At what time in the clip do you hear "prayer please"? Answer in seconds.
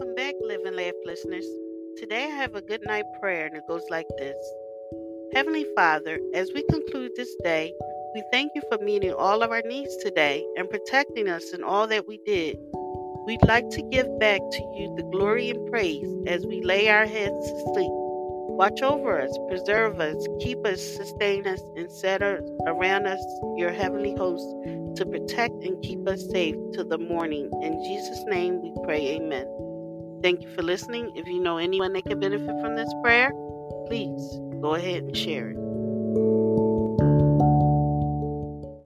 33.00-34.40